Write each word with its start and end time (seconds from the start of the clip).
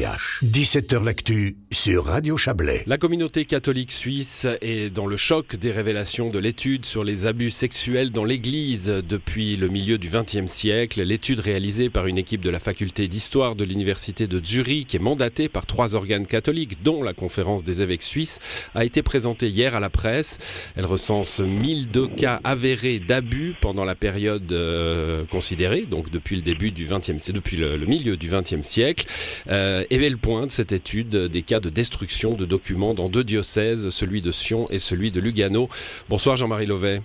17h 0.00 1.04
L'actu 1.04 1.56
sur 1.70 2.06
Radio 2.06 2.38
Chablais. 2.38 2.84
La 2.86 2.96
communauté 2.96 3.44
catholique 3.44 3.92
suisse 3.92 4.46
est 4.62 4.88
dans 4.88 5.06
le 5.06 5.18
choc 5.18 5.56
des 5.56 5.70
révélations 5.70 6.30
de 6.30 6.38
l'étude 6.38 6.86
sur 6.86 7.04
les 7.04 7.26
abus 7.26 7.50
sexuels 7.50 8.10
dans 8.10 8.24
l'Église 8.24 8.86
depuis 9.06 9.56
le 9.56 9.68
milieu 9.68 9.98
du 9.98 10.08
XXe 10.08 10.50
siècle. 10.50 11.02
L'étude 11.02 11.40
réalisée 11.40 11.90
par 11.90 12.06
une 12.06 12.16
équipe 12.16 12.40
de 12.40 12.48
la 12.48 12.60
faculté 12.60 13.08
d'histoire 13.08 13.56
de 13.56 13.64
l'université 13.64 14.26
de 14.26 14.42
Zurich 14.42 14.94
et 14.94 14.98
mandatée 14.98 15.50
par 15.50 15.66
trois 15.66 15.94
organes 15.94 16.26
catholiques, 16.26 16.82
dont 16.82 17.02
la 17.02 17.12
conférence 17.12 17.62
des 17.62 17.82
évêques 17.82 18.02
suisses, 18.02 18.38
a 18.74 18.86
été 18.86 19.02
présentée 19.02 19.48
hier 19.48 19.76
à 19.76 19.80
la 19.80 19.90
presse. 19.90 20.38
Elle 20.76 20.86
recense 20.86 21.40
1002 21.40 22.08
cas 22.08 22.40
avérés 22.42 23.00
d'abus 23.00 23.54
pendant 23.60 23.84
la 23.84 23.94
période 23.94 24.50
euh, 24.50 25.24
considérée, 25.26 25.82
donc 25.82 26.10
depuis 26.10 26.36
le 26.36 26.42
début 26.42 26.70
du 26.70 26.86
XXe, 26.86 27.32
depuis 27.32 27.58
le, 27.58 27.76
le, 27.76 27.84
milieu 27.84 28.16
du 28.16 28.30
XXe 28.30 28.62
siècle. 28.62 29.04
Euh, 29.50 29.84
et 29.90 30.08
le 30.08 30.16
point 30.16 30.46
de 30.46 30.50
cette 30.50 30.72
étude 30.72 31.10
des 31.10 31.42
cas 31.42 31.60
de 31.60 31.68
destruction 31.68 32.34
de 32.34 32.46
documents 32.46 32.94
dans 32.94 33.08
deux 33.08 33.24
diocèses, 33.24 33.88
celui 33.90 34.20
de 34.20 34.30
Sion 34.30 34.66
et 34.70 34.78
celui 34.78 35.10
de 35.10 35.20
Lugano. 35.20 35.68
Bonsoir 36.08 36.36
Jean-Marie 36.36 36.66
Lovet. 36.66 37.02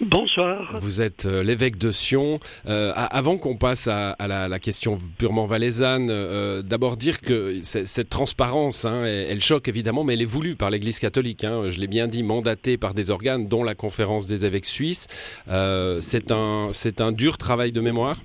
Bonsoir. 0.00 0.78
Vous 0.82 1.00
êtes 1.00 1.24
euh, 1.24 1.42
l'évêque 1.42 1.78
de 1.78 1.90
Sion. 1.90 2.38
Euh, 2.66 2.92
avant 2.94 3.38
qu'on 3.38 3.56
passe 3.56 3.88
à, 3.88 4.10
à 4.10 4.28
la, 4.28 4.46
la, 4.46 4.58
question 4.58 4.98
purement 5.16 5.46
valaisanne, 5.46 6.08
euh, 6.10 6.60
d'abord 6.60 6.98
dire 6.98 7.18
que 7.22 7.60
cette 7.62 8.10
transparence, 8.10 8.84
hein, 8.84 9.04
elle, 9.04 9.28
elle, 9.30 9.40
choque 9.40 9.68
évidemment, 9.68 10.04
mais 10.04 10.12
elle 10.12 10.20
est 10.20 10.26
voulue 10.26 10.54
par 10.54 10.68
l'Église 10.68 10.98
catholique. 10.98 11.44
Hein, 11.44 11.70
je 11.70 11.78
l'ai 11.78 11.86
bien 11.86 12.08
dit, 12.08 12.22
mandatée 12.22 12.76
par 12.76 12.92
des 12.92 13.10
organes, 13.10 13.48
dont 13.48 13.64
la 13.64 13.74
conférence 13.74 14.26
des 14.26 14.44
évêques 14.44 14.66
suisses. 14.66 15.06
Euh, 15.48 15.98
c'est 16.02 16.30
un, 16.30 16.72
un 16.98 17.12
dur 17.12 17.38
travail 17.38 17.72
de 17.72 17.80
mémoire? 17.80 18.18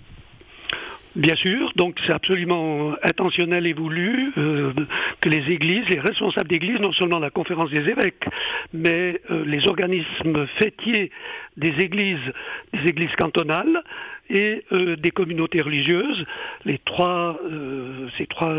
Bien 1.15 1.35
sûr, 1.35 1.73
donc 1.75 1.99
c'est 2.05 2.13
absolument 2.13 2.93
intentionnel 3.03 3.67
et 3.67 3.73
voulu 3.73 4.31
euh, 4.37 4.71
que 5.19 5.27
les 5.27 5.51
églises, 5.51 5.83
les 5.89 5.99
responsables 5.99 6.47
d'églises, 6.47 6.79
non 6.79 6.93
seulement 6.93 7.19
la 7.19 7.29
conférence 7.29 7.69
des 7.69 7.89
évêques, 7.89 8.23
mais 8.71 9.19
euh, 9.29 9.43
les 9.45 9.67
organismes 9.67 10.47
fêtiers 10.57 11.11
des 11.57 11.73
églises, 11.83 12.31
des 12.71 12.89
églises 12.89 13.13
cantonales 13.17 13.83
et 14.29 14.63
euh, 14.71 14.95
des 14.95 15.11
communautés 15.11 15.61
religieuses, 15.61 16.25
les 16.63 16.79
trois, 16.79 17.37
ces 18.17 18.27
trois 18.27 18.55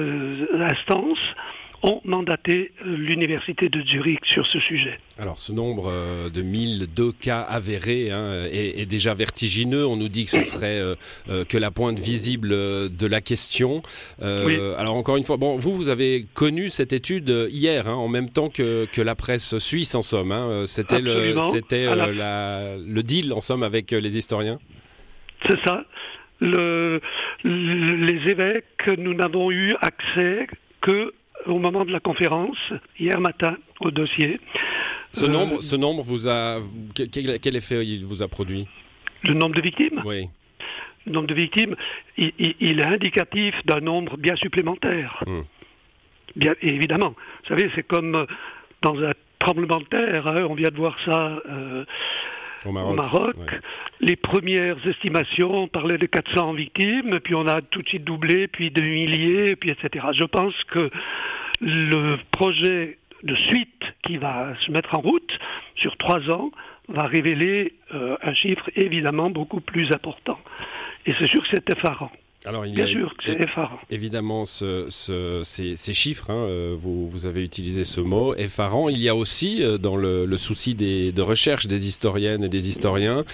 instances 0.61 1.35
ont 1.83 2.01
mandaté 2.05 2.73
l'université 2.85 3.69
de 3.69 3.83
Zurich 3.83 4.25
sur 4.25 4.47
ce 4.47 4.61
sujet. 4.61 4.99
Alors 5.19 5.39
ce 5.39 5.53
nombre 5.53 5.91
euh, 5.93 6.31
de 6.31 6.41
1002 6.41 7.13
cas 7.13 7.41
avérés 7.41 8.11
hein, 8.11 8.45
est, 8.51 8.81
est, 8.81 8.87
déjà 8.87 9.15
vertigineux. 9.15 9.87
On 9.87 9.97
nous 9.97 10.09
dit 10.09 10.25
que 10.25 10.31
ce 10.31 10.43
serait 10.43 10.79
euh, 10.79 10.95
euh, 11.29 11.45
que 11.45 11.59
la 11.59 11.71
pointe 11.71 11.99
visible 11.99 12.51
de 12.51 13.07
la 13.07 13.21
question. 13.21 13.81
Oui. 14.21 14.57
Alors 14.79 14.95
encore 14.95 15.17
une 15.17 15.25
fois, 15.25 15.37
bon, 15.37 15.57
vous, 15.57 15.73
vous 15.73 15.89
avez 15.89 16.25
connu 16.35 16.71
cette 16.71 16.93
étude 16.93 17.49
hier, 17.51 17.89
hein, 17.89 17.95
en 17.95 18.09
même 18.09 18.31
temps 18.31 18.49
que, 18.49 18.87
que, 18.93 19.03
la 19.03 19.15
presse 19.15 19.59
suisse, 19.59 19.95
en 19.95 20.03
somme. 20.03 20.33
Hein. 20.33 20.65
C'était 20.67 21.01
le, 21.01 21.37
c'était 21.51 21.85
la... 21.85 22.13
la, 22.13 22.77
le 22.77 23.03
deal, 23.03 23.33
en 23.33 23.41
somme, 23.41 23.63
avec 23.63 23.91
les 23.91 24.17
historiens 24.17 24.59
C'est 25.47 25.59
ça. 25.65 25.85
Le, 26.41 27.01
les 27.45 28.31
évêques, 28.31 28.91
nous 28.99 29.15
n'avons 29.15 29.51
eu 29.51 29.75
accès 29.81 30.47
que 30.81 31.13
au 31.47 31.59
moment 31.59 31.85
de 31.85 31.93
la 31.93 32.01
conférence, 32.01 32.59
hier 32.99 33.21
matin, 33.21 33.57
au 33.81 33.91
dossier. 33.91 34.41
Ce, 35.13 35.25
euh, 35.25 35.29
nombre, 35.29 35.63
ce 35.63 35.77
nombre 35.77 36.03
vous 36.03 36.29
a. 36.29 36.61
Quel, 36.95 37.39
quel, 37.41 37.57
effet 37.57 37.85
il 37.87 38.05
vous 38.05 38.23
a 38.23 38.29
produit? 38.29 38.67
Le 39.25 39.35
nombre 39.35 39.55
de 39.55 39.63
victimes? 39.63 40.03
Oui. 40.05 40.29
Le 41.07 41.13
nombre 41.13 41.27
de 41.27 41.35
victimes, 41.35 41.77
il, 42.17 42.33
il, 42.39 42.55
il 42.61 42.81
est 42.81 42.87
indicatif 42.87 43.55
d'un 43.65 43.81
nombre 43.81 44.17
bien 44.17 44.37
supplémentaire. 44.37 45.23
Mmh. 45.27 45.41
Bien, 46.37 46.53
évidemment. 46.63 47.15
Vous 47.43 47.49
savez, 47.49 47.71
c'est 47.75 47.87
comme 47.87 48.27
dans 48.83 49.03
un 49.03 49.11
tremblement 49.39 49.81
de 49.81 49.85
terre, 49.85 50.27
hein, 50.27 50.47
on 50.49 50.55
vient 50.55 50.71
de 50.71 50.77
voir 50.77 50.97
ça. 51.05 51.43
Euh, 51.49 51.85
au 52.67 52.73
Maroc, 52.73 52.93
au 52.93 52.95
Maroc. 52.95 53.37
Ouais. 53.39 53.61
les 54.01 54.17
premières 54.17 54.77
estimations 54.87 55.69
parlaient 55.69 55.99
de 55.99 56.07
400 56.07 56.55
victimes, 56.55 57.21
puis 57.21 57.35
on 57.35 57.47
a 57.47 57.61
tout 57.63 57.83
de 57.83 57.89
suite 57.89 58.05
doublé, 58.05 58.49
puis 58.49 58.71
de 58.71 58.83
milliers, 58.83 59.57
puis 59.57 59.71
etc. 59.71 60.07
Je 60.13 60.25
pense 60.25 60.55
que 60.65 60.91
le 61.61 62.17
projet 62.31 62.99
de 63.23 63.35
suite 63.35 63.85
qui 64.03 64.17
va 64.17 64.55
se 64.61 64.71
mettre 64.71 64.97
en 64.97 65.01
route 65.01 65.39
sur 65.77 65.97
trois 65.97 66.29
ans 66.31 66.51
va 66.89 67.05
révéler 67.05 67.75
euh, 67.95 68.17
un 68.23 68.35
chiffre 68.35 68.69
évidemment 68.75 69.31
beaucoup 69.31 69.61
plus 69.61 69.93
important. 69.93 70.39
Et 71.07 71.15
c'est 71.19 71.29
sûr 71.29 71.43
que 71.43 71.49
c'est 71.51 71.71
effarant. 71.71 72.11
Alors, 72.45 72.67
il 72.67 72.75
Bien 72.75 72.87
y 72.87 72.89
a 72.89 72.93
sûr 72.93 73.17
que 73.17 73.25
c'est 73.25 73.41
effarant. 73.41 73.79
Évidemment, 73.91 74.47
ce, 74.47 74.87
ce, 74.91 75.43
ces, 75.45 75.77
ces, 75.77 75.93
chiffres, 75.93 76.31
hein, 76.31 76.75
vous, 76.77 77.09
vous, 77.09 77.27
avez 77.27 77.45
utilisé 77.45 77.85
ce 77.85 78.01
mot, 78.01 78.35
effarant. 78.35 78.89
Il 78.89 79.01
y 79.01 79.09
a 79.09 79.15
aussi, 79.15 79.63
euh, 79.63 79.79
dans 79.79 79.97
le, 79.97 80.27
le 80.27 80.37
souci 80.37 80.75
des, 80.75 81.13
de 81.13 81.23
recherche 81.23 81.67
des 81.67 81.87
historiennes 81.87 82.43
et 82.43 82.49
des 82.49 82.69
historiens, 82.69 83.25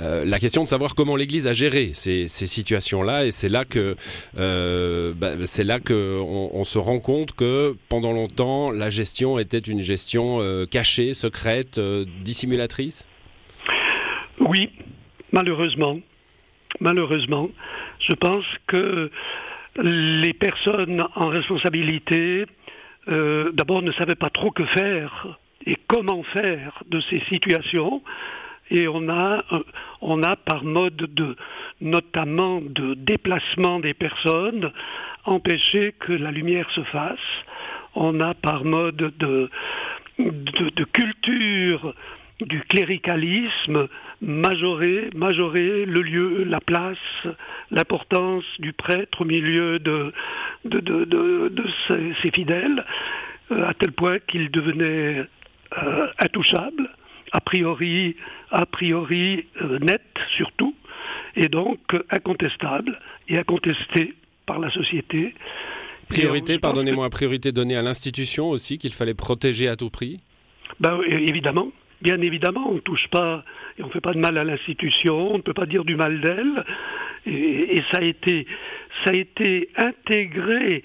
euh, 0.00 0.24
la 0.24 0.38
question 0.38 0.62
de 0.62 0.68
savoir 0.68 0.94
comment 0.94 1.16
l'Église 1.16 1.46
a 1.46 1.52
géré 1.52 1.90
ces, 1.94 2.28
ces 2.28 2.46
situations-là. 2.46 3.26
Et 3.26 3.30
c'est 3.32 3.48
là 3.48 3.64
que, 3.64 3.96
euh, 4.38 5.12
bah, 5.16 5.32
c'est 5.46 5.64
là 5.64 5.80
que 5.80 6.20
on, 6.20 6.50
on, 6.54 6.64
se 6.64 6.78
rend 6.78 7.00
compte 7.00 7.32
que 7.32 7.74
pendant 7.88 8.12
longtemps, 8.12 8.70
la 8.70 8.90
gestion 8.90 9.38
était 9.38 9.58
une 9.58 9.82
gestion 9.82 10.38
euh, 10.40 10.66
cachée, 10.66 11.14
secrète, 11.14 11.78
euh, 11.78 12.04
dissimulatrice? 12.22 13.08
Oui, 14.40 14.70
malheureusement, 15.32 15.98
malheureusement 16.80 17.48
je 18.08 18.14
pense 18.14 18.44
que 18.66 19.10
les 19.76 20.32
personnes 20.34 21.06
en 21.14 21.28
responsabilité, 21.28 22.46
euh, 23.08 23.52
d'abord, 23.52 23.82
ne 23.82 23.92
savaient 23.92 24.14
pas 24.14 24.30
trop 24.30 24.50
que 24.50 24.64
faire 24.64 25.38
et 25.66 25.76
comment 25.86 26.22
faire 26.24 26.82
de 26.88 27.00
ces 27.00 27.20
situations. 27.28 28.02
Et 28.70 28.88
on 28.88 29.08
a, 29.08 29.44
on 30.00 30.22
a 30.22 30.36
par 30.36 30.64
mode 30.64 30.96
de, 30.96 31.36
notamment 31.80 32.60
de 32.62 32.94
déplacement 32.94 33.80
des 33.80 33.94
personnes, 33.94 34.72
empêché 35.24 35.94
que 35.98 36.12
la 36.12 36.30
lumière 36.30 36.70
se 36.70 36.82
fasse. 36.84 37.18
On 37.94 38.20
a 38.20 38.34
par 38.34 38.64
mode 38.64 38.96
de, 38.96 39.50
de, 40.18 40.70
de 40.70 40.84
culture 40.84 41.94
du 42.40 42.60
cléricalisme 42.62 43.88
majorer, 44.22 45.10
majorer 45.14 45.84
le 45.84 46.00
lieu, 46.00 46.44
la 46.44 46.60
place, 46.60 46.96
l'importance 47.70 48.44
du 48.60 48.72
prêtre 48.72 49.22
au 49.22 49.24
milieu 49.24 49.78
de, 49.80 50.12
de, 50.64 50.78
de, 50.78 51.04
de, 51.04 51.48
de 51.48 51.64
ses, 51.88 52.14
ses, 52.22 52.30
fidèles, 52.30 52.84
euh, 53.50 53.66
à 53.66 53.74
tel 53.74 53.92
point 53.92 54.18
qu'il 54.28 54.50
devenait 54.50 55.26
euh, 55.82 56.06
intouchable, 56.20 56.88
a 57.32 57.40
priori, 57.40 58.16
a 58.52 58.64
priori 58.64 59.46
euh, 59.60 59.78
net 59.80 60.02
surtout, 60.36 60.74
et 61.34 61.48
donc 61.48 61.80
incontestable 62.10 62.98
et 63.28 63.38
incontesté 63.38 64.14
par 64.46 64.60
la 64.60 64.70
société. 64.70 65.34
Priorité, 66.08 66.58
pardonnez-moi, 66.58 67.10
priorité 67.10 67.50
donnée 67.50 67.76
à 67.76 67.82
l'institution 67.82 68.50
aussi, 68.50 68.78
qu'il 68.78 68.92
fallait 68.92 69.14
protéger 69.14 69.68
à 69.68 69.76
tout 69.76 69.90
prix? 69.90 70.20
Ben, 70.78 71.00
Évidemment, 71.08 71.72
bien 72.02 72.20
évidemment, 72.20 72.68
on 72.70 72.74
ne 72.74 72.80
touche 72.80 73.08
pas 73.08 73.44
et 73.78 73.82
on 73.82 73.86
ne 73.86 73.92
fait 73.92 74.00
pas 74.00 74.12
de 74.12 74.18
mal 74.18 74.38
à 74.38 74.44
l'institution, 74.44 75.32
on 75.32 75.36
ne 75.38 75.42
peut 75.42 75.54
pas 75.54 75.66
dire 75.66 75.84
du 75.84 75.96
mal 75.96 76.20
d'elle. 76.20 76.64
Et, 77.26 77.76
et, 77.76 77.82
ça 77.92 77.98
a 77.98 78.02
été, 78.02 78.46
ça 79.04 79.10
a 79.10 79.14
été 79.14 79.70
intégré 79.76 80.82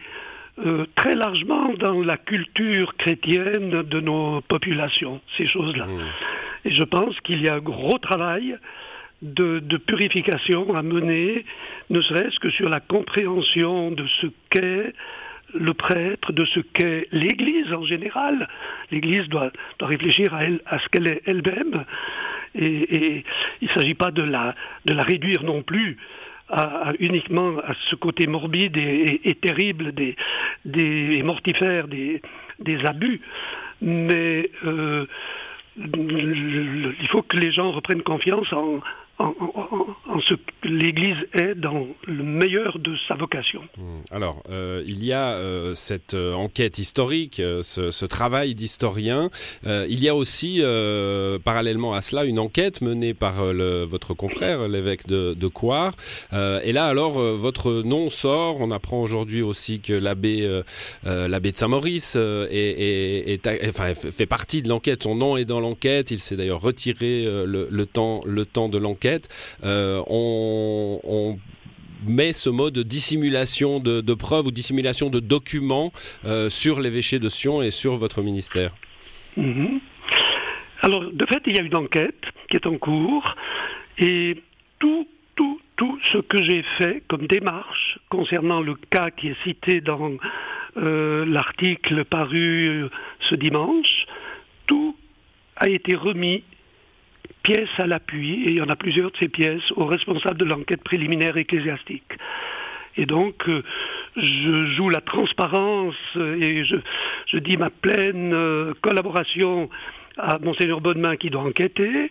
euh, 0.65 0.85
très 0.95 1.15
largement 1.15 1.73
dans 1.73 2.01
la 2.01 2.17
culture 2.17 2.95
chrétienne 2.95 3.83
de 3.83 3.99
nos 3.99 4.41
populations, 4.41 5.19
ces 5.37 5.47
choses-là. 5.47 5.85
Mmh. 5.85 6.01
Et 6.65 6.71
je 6.71 6.83
pense 6.83 7.19
qu'il 7.21 7.41
y 7.41 7.47
a 7.47 7.55
un 7.55 7.59
gros 7.59 7.97
travail 7.97 8.57
de, 9.21 9.59
de 9.59 9.77
purification 9.77 10.75
à 10.75 10.83
mener, 10.83 11.45
ne 11.89 12.01
serait-ce 12.01 12.39
que 12.39 12.49
sur 12.51 12.69
la 12.69 12.79
compréhension 12.79 13.91
de 13.91 14.05
ce 14.21 14.27
qu'est 14.49 14.93
le 15.53 15.73
prêtre, 15.73 16.31
de 16.31 16.45
ce 16.45 16.59
qu'est 16.59 17.07
l'Église 17.11 17.73
en 17.73 17.83
général. 17.83 18.47
L'Église 18.91 19.27
doit, 19.29 19.51
réfléchir 19.79 20.33
à, 20.33 20.43
elle, 20.43 20.61
à 20.65 20.79
ce 20.79 20.89
qu'elle 20.89 21.07
est 21.07 21.21
elle-même. 21.25 21.85
Et, 22.55 23.23
il 23.61 23.67
ne 23.67 23.73
s'agit 23.73 23.93
pas 23.93 24.11
de 24.11 24.23
la, 24.23 24.55
de 24.85 24.93
la 24.93 25.03
réduire 25.03 25.43
non 25.43 25.61
plus 25.61 25.97
à, 26.49 26.89
à, 26.89 26.93
uniquement 26.99 27.57
à 27.59 27.73
ce 27.89 27.95
côté 27.95 28.27
morbide 28.27 28.77
et, 28.77 28.81
et, 28.81 29.29
et 29.29 29.35
terrible 29.35 29.91
des, 29.93 30.15
des, 30.65 31.17
et 31.17 31.23
mortifère 31.23 31.87
des, 31.87 32.21
des 32.59 32.85
abus. 32.85 33.21
Mais 33.81 34.49
euh, 34.65 35.05
il 35.77 37.07
faut 37.09 37.21
que 37.21 37.37
les 37.37 37.51
gens 37.51 37.71
reprennent 37.71 38.01
confiance 38.01 38.51
en, 38.53 38.79
en, 39.19 39.33
ce 40.19 40.33
que 40.33 40.67
l'Église 40.67 41.17
est 41.33 41.55
dans 41.55 41.87
le 42.05 42.23
meilleur 42.23 42.79
de 42.79 42.95
sa 43.07 43.15
vocation. 43.15 43.61
Hmm. 43.77 44.01
Alors, 44.11 44.43
euh, 44.49 44.83
il 44.85 45.03
y 45.03 45.13
a 45.13 45.31
euh, 45.33 45.75
cette 45.75 46.13
euh, 46.13 46.33
enquête 46.33 46.79
historique, 46.79 47.41
ce, 47.61 48.05
travail 48.05 48.55
d'historien. 48.55 49.29
il 49.65 50.01
y 50.01 50.07
a 50.07 50.15
aussi, 50.15 50.61
parallèlement 51.43 51.93
à 51.93 52.01
cela, 52.01 52.23
une 52.23 52.39
enquête 52.39 52.81
menée 52.81 53.13
par 53.13 53.43
votre 53.43 54.13
confrère, 54.13 54.67
l'évêque 54.67 55.07
de, 55.07 55.47
Coire. 55.47 55.93
et 56.31 56.71
là, 56.71 56.85
alors, 56.85 57.13
votre 57.13 57.83
nom 57.83 58.09
sort. 58.09 58.57
On 58.61 58.71
apprend 58.71 59.01
aujourd'hui 59.01 59.41
aussi 59.41 59.79
que 59.79 59.93
l'abbé 59.93 60.61
l'abbé 61.03 61.51
de 61.51 61.57
Saint-Maurice 61.57 62.15
est, 62.15 63.47
enfin, 63.67 63.93
fait 63.93 64.25
partie 64.25 64.61
de 64.61 64.69
l'enquête. 64.69 65.03
Son 65.03 65.15
nom 65.15 65.35
est 65.37 65.45
dans 65.45 65.59
l'enquête. 65.59 66.11
Il 66.11 66.19
s'est 66.19 66.37
d'ailleurs 66.37 66.61
retiré 66.61 67.25
le, 67.45 67.85
temps, 67.85 68.21
le 68.25 68.45
temps 68.45 68.69
de 68.69 68.77
l'enquête. 68.77 69.06
Euh, 69.63 70.01
on, 70.07 71.37
met 72.05 72.31
ce 72.31 72.49
mode 72.49 72.73
de 72.73 72.83
dissimulation 72.83 73.79
de, 73.79 74.13
preuves 74.13 74.47
ou 74.47 74.51
dissimulation 74.51 75.09
de 75.09 75.19
documents 75.19 75.91
euh, 76.25 76.49
sur 76.49 76.79
l'évêché 76.79 77.19
de 77.19 77.27
Sion 77.27 77.61
et 77.61 77.71
sur 77.71 77.97
votre 77.97 78.21
ministère 78.21 78.71
mhm. 79.35 79.79
Alors, 80.81 81.11
de 81.11 81.25
fait, 81.25 81.41
il 81.47 81.57
y 81.57 81.59
a 81.59 81.63
une 81.63 81.75
enquête 81.75 82.23
qui 82.49 82.55
est 82.55 82.67
en 82.67 82.77
cours 82.77 83.35
et 83.97 84.37
tout 85.77 85.99
ce 86.11 86.17
que 86.17 86.41
j'ai 86.43 86.63
fait 86.77 87.03
comme 87.07 87.27
démarche 87.27 87.99
concernant 88.09 88.61
le 88.61 88.75
cas 88.75 89.11
qui 89.15 89.29
est 89.29 89.43
cité 89.43 89.79
dans 89.79 90.11
euh, 90.77 91.25
l'article 91.25 92.03
paru 92.03 92.87
ce 93.29 93.35
dimanche, 93.35 94.05
tout 94.65 94.95
a 95.55 95.69
été 95.69 95.95
remis 95.95 96.43
pièces 97.47 97.79
à 97.79 97.87
l'appui, 97.87 98.43
et 98.43 98.51
il 98.51 98.57
y 98.57 98.61
en 98.61 98.67
a 98.67 98.75
plusieurs 98.75 99.09
de 99.09 99.17
ces 99.17 99.29
pièces, 99.29 99.71
aux 99.77 99.85
responsables 99.85 100.37
de 100.37 100.43
l'enquête 100.43 100.83
préliminaire 100.83 101.37
ecclésiastique. 101.37 102.11
Et 102.97 103.05
donc, 103.05 103.47
euh, 103.47 103.63
je 104.17 104.65
joue 104.75 104.89
la 104.89 104.99
transparence 104.99 105.95
et 106.17 106.65
je, 106.65 107.37
dis 107.37 107.55
ma 107.55 107.69
pleine 107.69 108.33
euh, 108.33 108.73
collaboration 108.81 109.69
à 110.17 110.39
Monseigneur 110.39 110.81
Bonnemain 110.81 111.15
qui 111.15 111.29
doit 111.29 111.43
enquêter. 111.43 112.09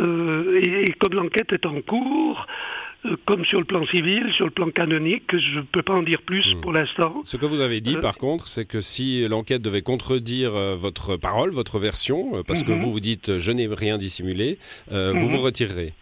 Euh, 0.00 0.60
et, 0.64 0.92
comme 0.94 1.14
l'enquête 1.14 1.52
est 1.52 1.64
en 1.64 1.80
cours, 1.80 2.46
euh, 2.48 2.91
comme 3.24 3.44
sur 3.44 3.58
le 3.58 3.64
plan 3.64 3.84
civil, 3.86 4.32
sur 4.32 4.44
le 4.44 4.52
plan 4.52 4.70
canonique, 4.70 5.36
je 5.36 5.58
ne 5.58 5.64
peux 5.64 5.82
pas 5.82 5.94
en 5.94 6.02
dire 6.02 6.22
plus 6.22 6.54
hmm. 6.54 6.60
pour 6.60 6.72
l'instant. 6.72 7.22
Ce 7.24 7.36
que 7.36 7.46
vous 7.46 7.60
avez 7.60 7.80
dit, 7.80 7.96
euh, 7.96 8.00
par 8.00 8.16
contre, 8.16 8.46
c'est 8.46 8.64
que 8.64 8.80
si 8.80 9.26
l'enquête 9.28 9.62
devait 9.62 9.82
contredire 9.82 10.54
euh, 10.54 10.76
votre 10.76 11.16
parole, 11.16 11.50
votre 11.50 11.78
version, 11.78 12.42
parce 12.46 12.62
que 12.62 12.70
mhm. 12.70 12.78
vous 12.78 12.92
vous 12.92 13.00
dites 13.00 13.38
je 13.38 13.52
n'ai 13.52 13.66
rien 13.66 13.98
dissimulé, 13.98 14.58
vous 14.90 14.96
mhm. 14.96 15.26
vous 15.26 15.38
retirerez. 15.38 15.94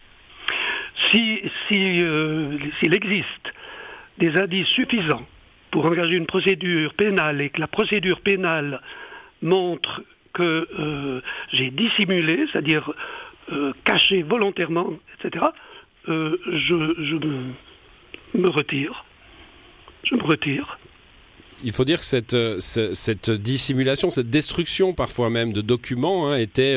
Si, 1.11 1.41
s'il 1.67 2.93
existe 2.93 3.53
des 4.19 4.37
indices 4.37 4.67
suffisants 4.67 5.25
pour 5.71 5.85
engager 5.85 6.15
une 6.15 6.25
procédure 6.25 6.93
pénale 6.93 7.41
et 7.41 7.49
que 7.49 7.59
la 7.59 7.67
procédure 7.67 8.21
pénale 8.21 8.81
montre 9.41 10.03
que 10.33 11.21
j'ai 11.51 11.71
dissimulé, 11.71 12.45
c'est-à-dire 12.51 12.93
caché 13.83 14.21
volontairement, 14.21 14.93
etc., 15.19 15.45
euh, 16.09 16.37
je, 16.47 16.73
me, 18.37 18.49
retire. 18.49 19.05
Je 20.03 20.15
me 20.15 20.23
retire. 20.23 20.79
Il 21.63 21.73
faut 21.73 21.85
dire 21.85 21.99
que 21.99 22.05
cette, 22.05 22.33
euh, 22.33 22.57
cette, 22.59 23.29
dissimulation, 23.29 24.09
cette 24.09 24.31
destruction 24.31 24.93
parfois 24.93 25.29
même 25.29 25.53
de 25.53 25.61
documents 25.61 26.29
hein, 26.29 26.37
était 26.37 26.75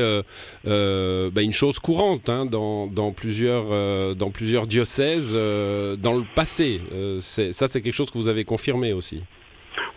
euh, 0.67 1.31
bah, 1.31 1.41
une 1.41 1.55
chose 1.55 1.79
courante 1.79 2.29
hein, 2.29 2.45
dans, 2.45 2.87
dans, 2.87 3.13
plusieurs, 3.13 4.15
dans 4.15 4.31
plusieurs 4.31 4.67
diocèses 4.67 5.33
dans 5.33 6.17
le 6.17 6.25
passé. 6.35 6.83
ça, 7.21 7.69
c'est 7.69 7.81
quelque 7.81 7.95
chose 7.95 8.11
que 8.11 8.19
vous 8.19 8.29
avez 8.29 8.45
confirmé 8.45 8.93
aussi. 8.93 9.23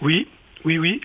Oui, 0.01 0.27
oui, 0.63 0.77
oui. 0.77 1.01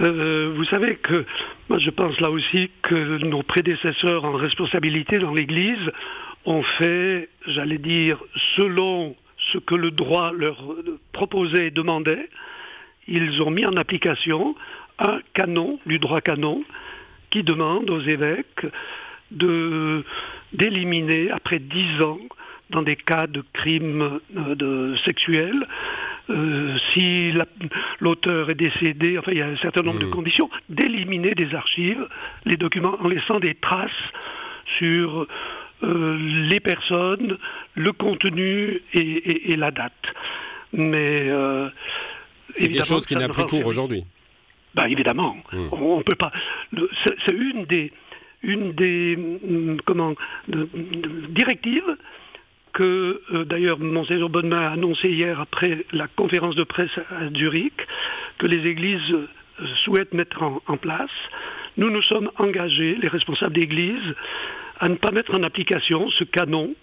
vous 0.00 0.64
savez 0.64 0.96
que 0.96 1.24
moi 1.70 1.78
je 1.78 1.90
pense 1.90 2.20
là 2.20 2.30
aussi 2.30 2.70
que 2.82 3.24
nos 3.24 3.42
prédécesseurs 3.42 4.26
en 4.26 4.32
responsabilité 4.32 5.18
dans 5.18 5.32
l'Église 5.32 5.90
ont 6.44 6.62
fait, 6.62 7.28
j'allais 7.46 7.78
dire, 7.78 8.22
selon 8.56 9.14
ce 9.52 9.58
que 9.58 9.74
le 9.74 9.90
droit 9.90 10.32
leur 10.32 10.62
proposait 11.12 11.68
et 11.68 11.70
demandait, 11.70 12.28
ils 13.06 13.40
ont 13.42 13.50
mis 13.50 13.64
en 13.64 13.76
application 13.76 14.54
un 14.98 15.20
canon 15.34 15.78
du 15.86 15.98
droit 15.98 16.20
canon 16.20 16.64
qui 17.30 17.42
demande 17.42 17.90
aux 17.90 18.00
évêques 18.00 18.66
de, 19.30 20.04
d'éliminer, 20.52 21.30
après 21.30 21.58
dix 21.58 22.02
ans, 22.02 22.18
dans 22.70 22.82
des 22.82 22.96
cas 22.96 23.26
de 23.26 23.42
crimes 23.52 24.20
euh, 24.36 24.54
de, 24.54 24.94
sexuels, 25.04 25.66
euh, 26.30 26.76
si 26.92 27.32
l'auteur 28.00 28.50
est 28.50 28.54
décédé, 28.54 29.18
enfin 29.18 29.32
il 29.32 29.38
y 29.38 29.42
a 29.42 29.46
un 29.46 29.56
certain 29.56 29.82
nombre 29.82 30.00
de 30.00 30.06
mmh. 30.06 30.10
conditions, 30.10 30.50
d'éliminer 30.68 31.34
des 31.34 31.54
archives 31.54 32.06
les 32.44 32.56
documents 32.56 32.96
en 33.00 33.08
laissant 33.08 33.40
des 33.40 33.54
traces 33.54 33.90
sur 34.78 35.26
les 35.82 36.60
personnes, 36.60 37.38
le 37.74 37.92
contenu 37.92 38.82
et, 38.94 39.56
la 39.56 39.70
date. 39.70 39.92
Mais 40.72 41.28
euh, 41.28 41.68
c'est 42.56 42.68
quelque 42.68 42.86
chose 42.86 43.06
qui 43.06 43.16
n'a 43.16 43.28
plus 43.28 43.44
cours 43.44 43.66
aujourd'hui. 43.66 44.04
Bah, 44.74 44.88
évidemment, 44.88 45.36
hmm. 45.52 45.68
on, 45.72 46.02
peut 46.02 46.14
pas. 46.14 46.32
C'est 47.26 47.34
une 47.34 47.64
des 47.64 47.92
une 48.42 48.72
des 48.72 49.16
mm, 49.16 49.78
comment 49.84 50.14
directives 51.30 51.96
que 52.72 53.20
euh, 53.32 53.44
d'ailleurs 53.44 53.80
Monseigneur 53.80 54.28
Bonnemain 54.28 54.60
a 54.60 54.70
annoncé 54.70 55.08
hier 55.08 55.40
après 55.40 55.84
la 55.92 56.06
conférence 56.06 56.54
de 56.54 56.62
presse 56.62 56.96
à 57.10 57.28
Zurich 57.34 57.74
que 58.38 58.46
les 58.46 58.68
églises 58.68 59.16
souhaitent 59.84 60.14
mettre 60.14 60.40
en 60.66 60.76
place. 60.76 61.10
Nous 61.76 61.90
nous 61.90 62.02
sommes 62.02 62.30
engagés, 62.36 62.96
les 63.00 63.08
responsables 63.08 63.54
d'église, 63.54 64.14
à 64.80 64.88
ne 64.88 64.96
pas 64.96 65.10
mettre 65.10 65.36
en 65.36 65.42
application 65.42 66.08
ce 66.10 66.24
canon 66.24 66.74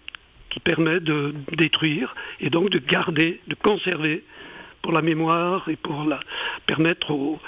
qui 0.50 0.60
permet 0.60 1.00
de 1.00 1.34
détruire 1.54 2.16
et 2.40 2.50
donc 2.50 2.70
de 2.70 2.80
garder, 2.80 3.42
de 3.48 3.56
conserver 3.56 4.24
pour 4.82 4.92
la 4.92 5.02
mémoire 5.02 5.68
et 5.70 5.76
pour 5.76 6.06
permettre 6.66 7.12
aux 7.12 7.40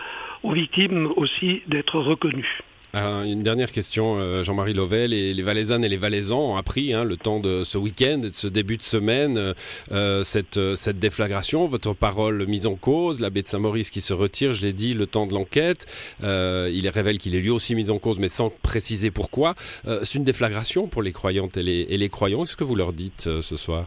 victimes 0.52 1.12
aussi 1.16 1.62
d'être 1.68 2.00
reconnues 2.00 2.62
une 3.26 3.44
dernière 3.44 3.72
question, 3.72 4.18
euh, 4.18 4.44
Jean-Marie 4.44 4.74
Lovell. 4.74 5.12
Les, 5.12 5.34
les 5.34 5.44
Valaisannes 5.44 5.84
et 5.84 5.90
les 5.90 5.98
Valaisans 5.98 6.54
ont 6.54 6.56
appris 6.56 6.94
hein, 6.94 7.04
le 7.04 7.18
temps 7.18 7.40
de 7.40 7.64
ce 7.64 7.78
week-end 7.78 8.22
et 8.24 8.30
de 8.30 8.36
ce 8.36 8.48
début 8.48 8.78
de 8.78 8.82
semaine 8.82 9.38
euh, 9.38 9.54
euh, 9.92 10.24
cette, 10.24 10.60
cette 10.76 11.00
déflagration. 11.00 11.66
Votre 11.66 11.94
parole 11.94 12.46
mise 12.48 12.68
en 12.68 12.76
cause, 12.76 13.20
l'abbé 13.20 13.42
de 13.42 13.48
Saint-Maurice 13.48 13.90
qui 13.90 14.02
se 14.02 14.14
retire, 14.14 14.54
je 14.54 14.62
l'ai 14.62 14.74
dit, 14.74 14.94
le 14.94 15.08
temps 15.08 15.28
de 15.28 15.34
l'enquête. 15.34 15.86
il 16.22 16.90
révèle 16.90 17.18
qu'il 17.18 17.36
est 17.36 17.42
lui 17.42 17.50
aussi 17.50 17.76
mis 17.76 17.90
en 17.90 18.00
cause, 18.00 18.20
mais 18.20 18.30
sans 18.30 18.50
préciser 18.50 19.12
pourquoi. 19.12 19.56
C'est 19.86 20.16
une 20.16 20.24
déflagration 20.24 20.88
pour 20.88 21.02
les 21.02 21.12
croyantes 21.12 21.58
et 21.58 21.64
les, 21.64 21.88
et 21.90 21.98
les 21.98 22.10
croyants. 22.10 22.44
Qu'est-ce 22.44 22.58
que 22.58 22.64
vous 22.64 22.76
leur 22.76 22.94
dites 22.94 23.30
ce 23.42 23.58
soir? 23.58 23.86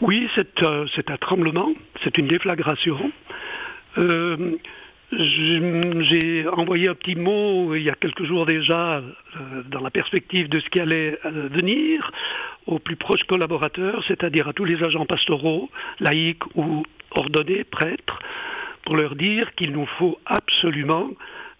Oui, 0.00 0.28
c'est 0.34 0.60
un 0.62 1.16
tremblement, 1.20 1.72
c'est 2.02 2.16
une 2.18 2.26
déflagration. 2.26 3.12
J'ai 5.12 6.46
envoyé 6.46 6.88
un 6.88 6.94
petit 6.94 7.16
mot 7.16 7.74
il 7.74 7.82
y 7.82 7.90
a 7.90 7.94
quelques 7.94 8.24
jours 8.24 8.46
déjà 8.46 8.98
euh, 8.98 9.62
dans 9.68 9.80
la 9.80 9.90
perspective 9.90 10.48
de 10.48 10.60
ce 10.60 10.68
qui 10.68 10.80
allait 10.80 11.18
euh, 11.24 11.48
venir 11.50 12.12
aux 12.66 12.78
plus 12.78 12.94
proches 12.94 13.24
collaborateurs, 13.24 14.04
c'est-à-dire 14.06 14.46
à 14.46 14.52
tous 14.52 14.64
les 14.64 14.80
agents 14.84 15.06
pastoraux, 15.06 15.68
laïcs 15.98 16.44
ou 16.54 16.84
ordonnés, 17.10 17.64
prêtres, 17.64 18.20
pour 18.84 18.96
leur 18.96 19.16
dire 19.16 19.52
qu'il 19.56 19.72
nous 19.72 19.86
faut 19.98 20.16
absolument 20.26 21.10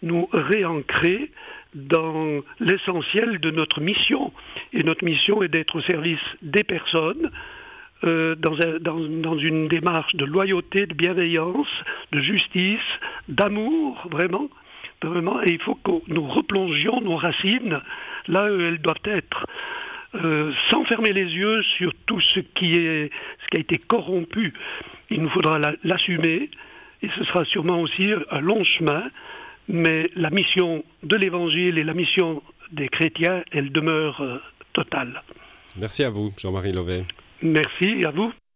nous 0.02 0.28
réancrer 0.32 1.32
dans 1.75 2.40
l'essentiel 2.60 3.40
de 3.40 3.50
notre 3.50 3.80
mission. 3.80 4.32
Et 4.72 4.84
notre 4.84 5.04
mission 5.04 5.42
est 5.42 5.48
d'être 5.48 5.76
au 5.76 5.80
service 5.80 6.20
des 6.42 6.62
personnes, 6.62 7.30
euh, 8.04 8.35
dans, 8.35 9.38
une 9.38 9.69
démarche 9.69 10.14
de 10.14 10.25
loyauté, 10.25 10.87
de 10.87 10.95
bienveillance, 10.95 11.69
de 12.12 12.21
justice, 12.21 12.80
d'amour, 13.28 14.07
vraiment. 14.11 14.49
Et 15.45 15.52
il 15.52 15.61
faut 15.61 15.75
que 15.76 15.90
nous 16.09 16.26
replongions 16.26 17.00
nos 17.00 17.16
racines 17.16 17.80
là 18.26 18.52
où 18.52 18.61
elles 18.61 18.78
doivent 18.78 18.97
être, 19.04 19.47
euh, 20.14 20.52
sans 20.71 20.85
fermer 20.85 21.12
les 21.12 21.25
yeux 21.25 21.62
sur 21.78 21.92
tout 22.07 22.21
ce 22.21 22.40
qui, 22.40 22.73
est, 22.73 23.11
ce 23.45 23.49
qui 23.50 23.57
a 23.59 23.61
été 23.61 23.78
corrompu. 23.78 24.54
Il 25.11 25.23
nous 25.23 25.30
faudra 25.30 25.59
l'assumer, 25.85 26.50
et 27.02 27.09
ce 27.16 27.25
sera 27.25 27.45
sûrement 27.45 27.80
aussi 27.80 28.12
un 28.30 28.40
long 28.40 28.64
chemin, 28.64 29.04
mais 29.69 30.11
la 30.16 30.30
mission 30.30 30.85
de 31.02 31.16
l'Évangile 31.16 31.78
et 31.78 31.85
la 31.85 31.95
mission 31.95 32.42
des 32.73 32.88
chrétiens, 32.88 33.42
elle 33.52 33.73
demeure 33.73 34.21
euh, 34.21 34.38
totale. 34.73 35.23
Merci 35.76 36.04
à 36.04 36.11
vous, 36.11 36.33
Jean-Marie 36.38 36.73
Lovet. 36.73 37.04
Merci 37.42 38.04
à 38.04 38.11
vous. 38.11 38.32